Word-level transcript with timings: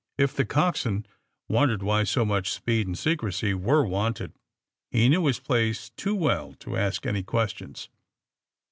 If 0.17 0.35
the 0.35 0.45
coxswain 0.45 1.05
wondered 1.47 1.83
why 1.83 2.05
so 2.05 2.25
much 2.25 2.49
speed 2.51 2.87
and 2.87 2.97
secrecy 2.97 3.53
were 3.53 3.85
wanted, 3.85 4.33
he 4.89 5.07
knew 5.09 5.27
his 5.27 5.37
place 5.39 5.91
too 5.91 6.15
well 6.15 6.55
to 6.61 6.75
ask 6.75 7.05
any 7.05 7.21
questions. 7.21 7.87